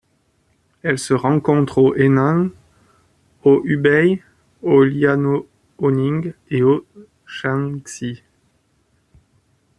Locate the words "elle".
0.81-0.97